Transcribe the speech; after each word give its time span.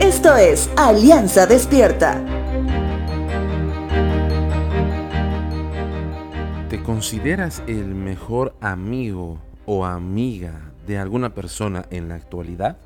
Esto 0.00 0.36
es 0.36 0.70
Alianza 0.76 1.46
Despierta. 1.46 2.22
¿Te 6.68 6.82
consideras 6.82 7.62
el 7.66 7.94
mejor 7.94 8.54
amigo 8.60 9.38
o 9.66 9.84
amiga 9.84 10.72
de 10.86 10.98
alguna 10.98 11.34
persona 11.34 11.84
en 11.90 12.08
la 12.08 12.14
actualidad? 12.14 12.78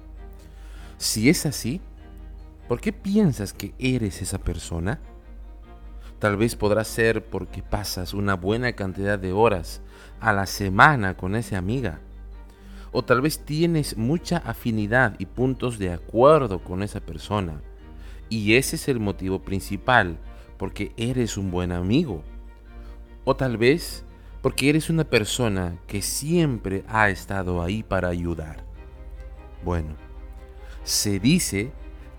Si 0.99 1.29
es 1.29 1.47
así, 1.47 1.81
¿por 2.69 2.81
qué 2.81 2.93
piensas 2.93 3.53
que 3.53 3.75
eres 3.79 4.23
esa 4.23 4.39
persona? 4.39 4.99
Tal 6.19 6.37
vez 6.37 6.57
podrá 6.57 6.85
ser 6.85 7.25
porque 7.25 7.63
pasas 7.63 8.15
una 8.15 8.35
buena 8.35 8.73
cantidad 8.73 9.19
de 9.19 9.33
horas 9.33 9.83
a 10.21 10.33
la 10.33 10.47
semana 10.47 11.17
con 11.17 11.37
esa 11.37 11.59
amiga. 11.59 12.01
O 12.99 13.05
tal 13.05 13.21
vez 13.21 13.41
tienes 13.41 13.99
mucha 13.99 14.39
afinidad 14.39 15.17
y 15.19 15.27
puntos 15.27 15.79
de 15.79 15.93
acuerdo 15.93 16.65
con 16.65 16.83
esa 16.83 17.01
persona. 17.01 17.61
Y 18.31 18.55
ese 18.55 18.77
es 18.77 18.89
el 18.89 19.01
motivo 19.01 19.41
principal, 19.41 20.17
porque 20.57 20.93
eres 20.97 21.37
un 21.37 21.51
buen 21.51 21.73
amigo. 21.73 22.23
O 23.27 23.37
tal 23.37 23.59
vez 23.59 24.03
porque 24.41 24.71
eres 24.71 24.89
una 24.89 25.05
persona 25.05 25.77
que 25.87 26.01
siempre 26.01 26.85
ha 26.89 27.11
estado 27.11 27.63
ahí 27.63 27.83
para 27.83 28.09
ayudar. 28.09 28.65
Bueno, 29.63 29.95
se 30.83 31.21
dice 31.21 31.73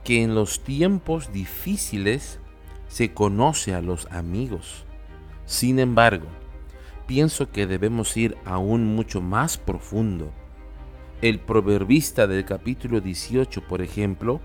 que 0.03 0.21
en 0.21 0.35
los 0.35 0.63
tiempos 0.63 1.33
difíciles 1.33 2.39
se 2.87 3.15
conoce 3.15 3.73
a 3.73 3.81
los 3.81 4.05
amigos. 4.11 4.85
Sin 5.47 5.79
embargo, 5.79 6.27
pienso 7.07 7.49
que 7.49 7.65
debemos 7.65 8.15
ir 8.15 8.37
aún 8.45 8.85
mucho 8.85 9.21
más 9.21 9.57
profundo. 9.57 10.31
El 11.21 11.39
proverbista 11.39 12.27
del 12.27 12.45
capítulo 12.45 13.01
18, 13.01 13.61
por 13.67 13.81
ejemplo, 13.81 14.39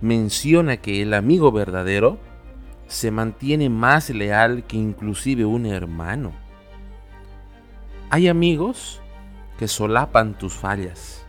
menciona 0.00 0.78
que 0.78 1.02
el 1.02 1.12
amigo 1.12 1.52
verdadero 1.52 2.18
se 2.86 3.10
mantiene 3.10 3.68
más 3.68 4.08
leal 4.08 4.64
que 4.64 4.78
inclusive 4.78 5.44
un 5.44 5.66
hermano. 5.66 6.32
Hay 8.08 8.28
amigos 8.28 9.02
que 9.58 9.68
solapan 9.68 10.38
tus 10.38 10.54
fallas, 10.54 11.26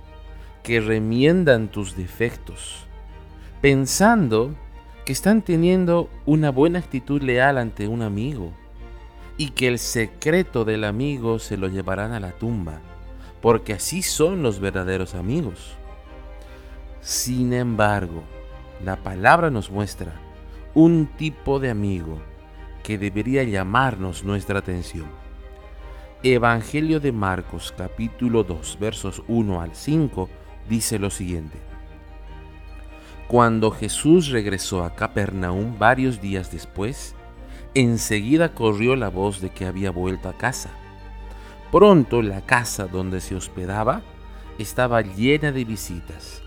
que 0.64 0.80
remiendan 0.80 1.68
tus 1.68 1.98
defectos, 1.98 2.86
pensando 3.60 4.56
que 5.04 5.12
están 5.12 5.42
teniendo 5.42 6.10
una 6.26 6.50
buena 6.50 6.80
actitud 6.80 7.22
leal 7.22 7.58
ante 7.58 7.90
un 7.90 8.04
amigo 8.04 8.54
y 9.36 9.50
que 9.50 9.68
el 9.68 9.80
secreto 9.80 10.64
del 10.64 10.86
amigo 10.86 11.40
se 11.40 11.58
lo 11.58 11.68
llevarán 11.68 12.14
a 12.14 12.22
la 12.22 12.32
tumba, 12.32 12.80
porque 13.42 13.74
así 13.74 14.02
son 14.02 14.44
los 14.44 14.60
verdaderos 14.60 15.16
amigos. 15.16 15.76
Sin 17.02 17.54
embargo, 17.54 18.24
la 18.84 18.98
palabra 18.98 19.50
nos 19.50 19.72
muestra 19.72 20.14
un 20.74 21.08
tipo 21.18 21.60
de 21.60 21.70
amigo 21.70 22.20
que 22.84 22.98
debería 22.98 23.44
llamarnos 23.44 24.24
nuestra 24.24 24.60
atención. 24.60 25.08
Evangelio 26.24 27.00
de 27.00 27.12
Marcos 27.12 27.74
capítulo 27.78 28.44
2 28.44 28.78
versos 28.80 29.24
1 29.28 29.62
al 29.62 29.76
5 29.76 30.30
dice 30.68 31.00
lo 31.00 31.10
siguiente. 31.10 31.60
Cuando 33.28 33.72
Jesús 33.72 34.30
regresó 34.30 34.84
a 34.84 34.96
Capernaum 34.96 35.78
varios 35.78 36.22
días 36.22 36.52
después, 36.52 37.14
enseguida 37.74 38.54
corrió 38.54 38.96
la 38.96 39.10
voz 39.10 39.42
de 39.42 39.50
que 39.50 39.66
había 39.66 39.92
vuelto 39.92 40.30
a 40.30 40.38
casa. 40.38 40.72
Pronto 41.72 42.22
la 42.22 42.46
casa 42.46 42.88
donde 42.88 43.20
se 43.20 43.36
hospedaba 43.36 44.02
estaba 44.58 45.02
llena 45.02 45.52
de 45.52 45.66
visitas, 45.66 46.42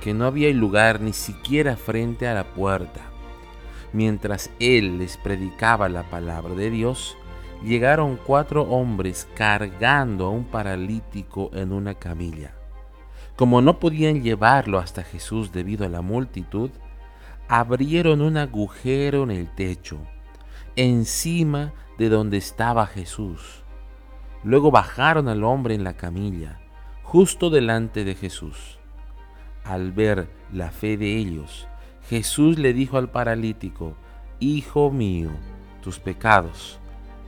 que 0.00 0.12
no 0.12 0.26
había 0.26 0.50
lugar 0.50 1.00
ni 1.00 1.12
siquiera 1.12 1.76
frente 1.76 2.26
a 2.26 2.34
la 2.34 2.42
puerta. 2.42 3.00
Mientras 3.92 4.50
él 4.58 4.98
les 4.98 5.16
predicaba 5.16 5.88
la 5.88 6.02
palabra 6.10 6.54
de 6.56 6.70
Dios, 6.70 7.16
llegaron 7.62 8.18
cuatro 8.26 8.62
hombres 8.62 9.28
cargando 9.36 10.26
a 10.26 10.30
un 10.30 10.44
paralítico 10.44 11.50
en 11.54 11.72
una 11.72 11.94
camilla. 11.94 12.52
Como 13.36 13.62
no 13.62 13.78
podían 13.78 14.22
llevarlo 14.22 14.78
hasta 14.80 15.04
Jesús 15.04 15.52
debido 15.52 15.86
a 15.86 15.88
la 15.88 16.02
multitud, 16.02 16.70
abrieron 17.46 18.22
un 18.22 18.36
agujero 18.38 19.22
en 19.22 19.30
el 19.30 19.54
techo, 19.54 19.98
encima 20.74 21.72
de 21.96 22.08
donde 22.08 22.38
estaba 22.38 22.86
Jesús. 22.86 23.63
Luego 24.44 24.70
bajaron 24.70 25.28
al 25.28 25.42
hombre 25.42 25.74
en 25.74 25.84
la 25.84 25.94
camilla, 25.94 26.60
justo 27.02 27.48
delante 27.48 28.04
de 28.04 28.14
Jesús. 28.14 28.78
Al 29.64 29.92
ver 29.92 30.28
la 30.52 30.70
fe 30.70 30.98
de 30.98 31.16
ellos, 31.16 31.66
Jesús 32.08 32.58
le 32.58 32.74
dijo 32.74 32.98
al 32.98 33.10
paralítico, 33.10 33.96
Hijo 34.40 34.90
mío, 34.90 35.30
tus 35.80 35.98
pecados 35.98 36.78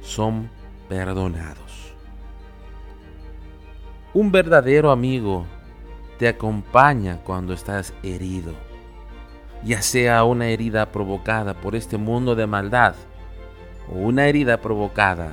son 0.02 0.50
perdonados. 0.88 1.94
Un 4.12 4.30
verdadero 4.30 4.90
amigo 4.90 5.46
te 6.18 6.28
acompaña 6.28 7.18
cuando 7.24 7.54
estás 7.54 7.94
herido, 8.02 8.52
ya 9.64 9.80
sea 9.80 10.24
una 10.24 10.48
herida 10.48 10.92
provocada 10.92 11.54
por 11.54 11.74
este 11.74 11.96
mundo 11.96 12.34
de 12.34 12.46
maldad 12.46 12.94
o 13.90 13.98
una 13.98 14.26
herida 14.26 14.60
provocada 14.60 15.32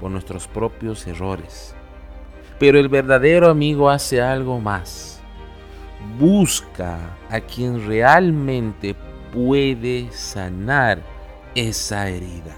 por 0.00 0.10
nuestros 0.10 0.46
propios 0.46 1.06
errores. 1.06 1.74
Pero 2.58 2.78
el 2.78 2.88
verdadero 2.88 3.50
amigo 3.50 3.90
hace 3.90 4.20
algo 4.20 4.60
más. 4.60 5.20
Busca 6.18 6.98
a 7.30 7.40
quien 7.40 7.86
realmente 7.86 8.94
puede 9.32 10.10
sanar 10.12 11.00
esa 11.54 12.08
herida. 12.08 12.54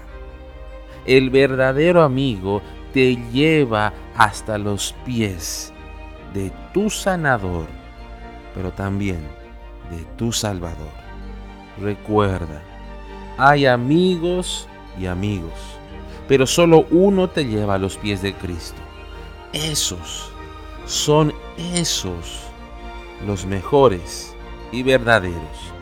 El 1.05 1.29
verdadero 1.29 2.03
amigo 2.03 2.61
te 2.93 3.15
lleva 3.31 3.93
hasta 4.15 4.57
los 4.57 4.93
pies 5.05 5.73
de 6.33 6.51
tu 6.73 6.89
sanador, 6.89 7.67
pero 8.53 8.71
también 8.71 9.19
de 9.89 10.03
tu 10.17 10.31
salvador. 10.31 10.91
Recuerda, 11.81 12.61
hay 13.37 13.65
amigos 13.65 14.67
y 14.99 15.05
amigos, 15.05 15.78
pero 16.29 16.45
solo 16.45 16.85
uno 16.91 17.27
te 17.27 17.45
lleva 17.45 17.73
a 17.73 17.79
los 17.79 17.97
pies 17.97 18.21
de 18.21 18.35
Cristo. 18.35 18.79
Esos 19.51 20.31
son 20.85 21.33
esos 21.73 22.43
los 23.25 23.47
mejores 23.47 24.35
y 24.71 24.83
verdaderos 24.83 25.73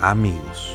amigos. 0.00 0.74